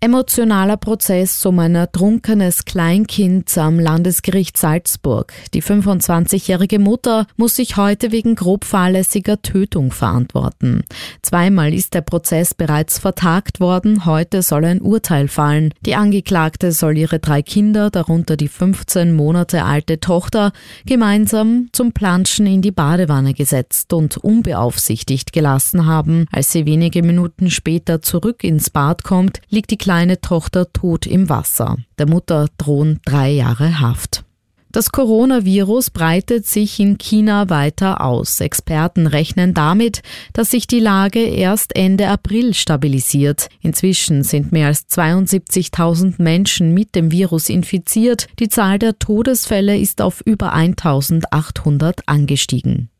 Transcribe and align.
Emotionaler 0.00 0.76
Prozess 0.76 1.44
um 1.44 1.58
ein 1.58 1.74
ertrunkenes 1.74 2.64
Kleinkind 2.64 3.58
am 3.58 3.80
Landesgericht 3.80 4.56
Salzburg. 4.56 5.32
Die 5.54 5.62
25-jährige 5.62 6.78
Mutter 6.78 7.26
muss 7.36 7.56
sich 7.56 7.76
heute 7.76 8.12
wegen 8.12 8.36
grob 8.36 8.64
fahrlässiger 8.64 9.42
Tötung 9.42 9.90
verantworten. 9.90 10.84
Zweimal 11.22 11.74
ist 11.74 11.94
der 11.94 12.02
Prozess 12.02 12.54
bereits 12.54 13.00
vertagt 13.00 13.58
worden, 13.58 14.04
heute 14.06 14.42
soll 14.42 14.66
ein 14.66 14.80
Urteil 14.80 15.26
fallen. 15.26 15.74
Die 15.84 15.96
Angeklagte 15.96 16.70
soll 16.70 16.96
ihre 16.96 17.18
drei 17.18 17.42
Kinder, 17.42 17.90
darunter 17.90 18.36
die 18.36 18.46
15 18.46 19.12
Monate 19.12 19.64
alte 19.64 19.98
Tochter, 19.98 20.52
gemeinsam 20.86 21.70
zum 21.72 21.90
Planschen 21.90 22.46
in 22.46 22.62
die 22.62 22.70
Badewanne 22.70 23.34
gesetzt 23.34 23.92
und 23.92 24.16
unbeaufsichtigt 24.16 25.32
gelassen 25.32 25.86
haben. 25.86 26.26
Als 26.30 26.52
sie 26.52 26.66
wenige 26.66 27.02
Minuten 27.02 27.50
später 27.50 28.00
zurück 28.00 28.44
ins 28.44 28.70
Bad 28.70 29.02
kommt, 29.02 29.40
liegt 29.48 29.72
die 29.72 29.87
kleine 29.88 30.20
Tochter 30.20 30.70
tot 30.70 31.06
im 31.06 31.30
Wasser. 31.30 31.78
Der 31.96 32.06
Mutter 32.06 32.48
drohen 32.58 33.00
drei 33.06 33.30
Jahre 33.30 33.80
Haft. 33.80 34.22
Das 34.70 34.92
Coronavirus 34.92 35.88
breitet 35.88 36.46
sich 36.46 36.78
in 36.78 36.98
China 36.98 37.48
weiter 37.48 38.02
aus. 38.02 38.42
Experten 38.42 39.06
rechnen 39.06 39.54
damit, 39.54 40.02
dass 40.34 40.50
sich 40.50 40.66
die 40.66 40.80
Lage 40.80 41.20
erst 41.20 41.74
Ende 41.74 42.08
April 42.08 42.52
stabilisiert. 42.52 43.48
Inzwischen 43.62 44.24
sind 44.24 44.52
mehr 44.52 44.66
als 44.66 44.90
72.000 44.90 46.16
Menschen 46.22 46.74
mit 46.74 46.94
dem 46.94 47.10
Virus 47.10 47.48
infiziert. 47.48 48.26
Die 48.40 48.50
Zahl 48.50 48.78
der 48.78 48.98
Todesfälle 48.98 49.78
ist 49.78 50.02
auf 50.02 50.20
über 50.20 50.54
1.800 50.54 52.00
angestiegen. 52.04 52.90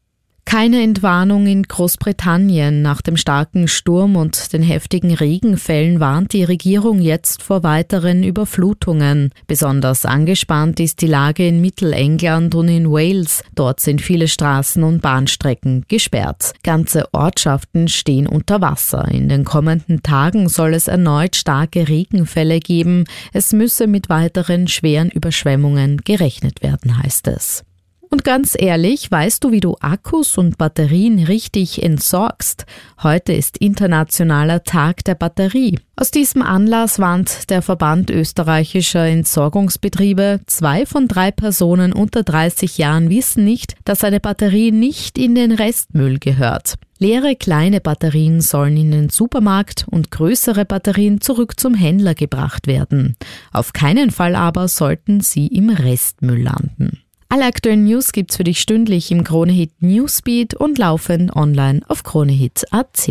Keine 0.49 0.83
Entwarnung 0.83 1.47
in 1.47 1.63
Großbritannien. 1.63 2.81
Nach 2.81 3.03
dem 3.03 3.19
starken 3.19 3.69
Sturm 3.69 4.17
und 4.17 4.55
den 4.55 4.63
heftigen 4.63 5.13
Regenfällen 5.13 6.01
warnt 6.01 6.33
die 6.33 6.43
Regierung 6.43 7.03
jetzt 7.03 7.43
vor 7.43 7.63
weiteren 7.63 8.23
Überflutungen. 8.23 9.31
Besonders 9.47 10.07
angespannt 10.07 10.81
ist 10.81 11.03
die 11.03 11.07
Lage 11.07 11.47
in 11.47 11.61
Mittelengland 11.61 12.55
und 12.55 12.69
in 12.69 12.91
Wales. 12.91 13.45
Dort 13.55 13.81
sind 13.81 14.01
viele 14.01 14.27
Straßen 14.27 14.83
und 14.83 15.03
Bahnstrecken 15.03 15.85
gesperrt. 15.87 16.55
Ganze 16.63 17.13
Ortschaften 17.13 17.87
stehen 17.87 18.27
unter 18.27 18.63
Wasser. 18.63 19.07
In 19.09 19.29
den 19.29 19.45
kommenden 19.45 20.03
Tagen 20.03 20.49
soll 20.49 20.73
es 20.73 20.89
erneut 20.89 21.37
starke 21.37 21.89
Regenfälle 21.89 22.61
geben. 22.61 23.05
Es 23.35 23.53
müsse 23.53 23.87
mit 23.87 24.09
weiteren 24.09 24.67
schweren 24.67 25.11
Überschwemmungen 25.11 25.99
gerechnet 25.99 26.63
werden, 26.63 27.03
heißt 27.03 27.29
es. 27.29 27.65
Und 28.11 28.25
ganz 28.25 28.57
ehrlich, 28.59 29.11
weißt 29.11 29.45
du, 29.45 29.53
wie 29.53 29.61
du 29.61 29.77
Akkus 29.81 30.39
und 30.39 30.57
Batterien 30.57 31.19
richtig 31.25 31.83
entsorgst? 31.83 32.65
Heute 33.03 33.35
ist 33.35 33.59
Internationaler 33.59 34.65
Tag 34.65 35.05
der 35.05 35.15
Batterie. 35.15 35.79
Aus 35.95 36.11
diesem 36.11 36.41
Anlass 36.41 36.99
warnt 36.99 37.51
der 37.51 37.61
Verband 37.61 38.09
österreichischer 38.09 39.07
Entsorgungsbetriebe, 39.07 40.41
zwei 40.47 40.87
von 40.87 41.07
drei 41.07 41.31
Personen 41.31 41.93
unter 41.93 42.23
30 42.23 42.79
Jahren 42.79 43.11
wissen 43.11 43.45
nicht, 43.45 43.75
dass 43.85 44.05
eine 44.05 44.21
Batterie 44.21 44.71
nicht 44.71 45.19
in 45.19 45.35
den 45.35 45.53
Restmüll 45.53 46.19
gehört. 46.19 46.75
Leere 46.99 47.37
kleine 47.37 47.81
Batterien 47.81 48.41
sollen 48.41 48.77
in 48.79 48.91
den 48.91 49.09
Supermarkt 49.11 49.87
und 49.89 50.11
größere 50.11 50.65
Batterien 50.65 51.21
zurück 51.21 51.61
zum 51.61 51.75
Händler 51.75 52.15
gebracht 52.15 52.67
werden. 52.67 53.17
Auf 53.53 53.73
keinen 53.75 54.11
Fall 54.11 54.35
aber 54.35 54.67
sollten 54.67 55.21
sie 55.21 55.47
im 55.47 55.69
Restmüll 55.69 56.43
landen. 56.43 57.03
Alle 57.31 57.45
aktuellen 57.45 57.85
News 57.85 58.13
gibt's 58.13 58.37
für 58.39 58.45
dich 58.45 58.59
stündlich 58.59 59.11
im 59.11 59.23
Kronehit 59.23 59.83
Newsbeat 59.83 60.55
und 60.55 60.79
laufend 60.79 61.37
online 61.37 61.83
auf 61.87 62.03
kronehit.at. 62.03 63.07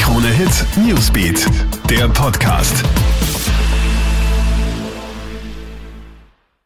Kronehit 0.00 0.66
Newsbeat, 0.86 1.46
der 1.90 2.08
Podcast. 2.08 2.82